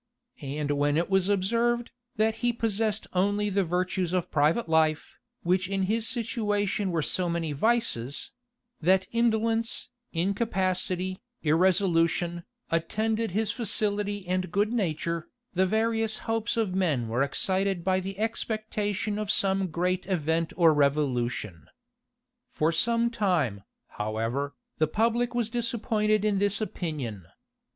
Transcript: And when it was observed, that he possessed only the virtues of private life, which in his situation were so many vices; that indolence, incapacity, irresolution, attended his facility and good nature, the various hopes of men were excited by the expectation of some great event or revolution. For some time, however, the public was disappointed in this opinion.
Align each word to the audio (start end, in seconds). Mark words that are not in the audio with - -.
And 0.41 0.71
when 0.71 0.97
it 0.97 1.11
was 1.11 1.29
observed, 1.29 1.91
that 2.15 2.33
he 2.41 2.51
possessed 2.51 3.05
only 3.13 3.51
the 3.51 3.63
virtues 3.63 4.13
of 4.13 4.31
private 4.31 4.67
life, 4.67 5.19
which 5.43 5.69
in 5.69 5.83
his 5.83 6.07
situation 6.07 6.89
were 6.89 7.03
so 7.03 7.29
many 7.29 7.51
vices; 7.51 8.31
that 8.81 9.05
indolence, 9.11 9.89
incapacity, 10.11 11.21
irresolution, 11.43 12.45
attended 12.71 13.29
his 13.29 13.51
facility 13.51 14.27
and 14.27 14.49
good 14.51 14.73
nature, 14.73 15.27
the 15.53 15.67
various 15.67 16.17
hopes 16.25 16.57
of 16.57 16.73
men 16.73 17.07
were 17.07 17.21
excited 17.21 17.83
by 17.83 17.99
the 17.99 18.17
expectation 18.17 19.19
of 19.19 19.29
some 19.29 19.67
great 19.67 20.07
event 20.07 20.51
or 20.57 20.73
revolution. 20.73 21.67
For 22.47 22.71
some 22.71 23.11
time, 23.11 23.61
however, 23.87 24.55
the 24.79 24.87
public 24.87 25.35
was 25.35 25.51
disappointed 25.51 26.25
in 26.25 26.39
this 26.39 26.59
opinion. 26.59 27.27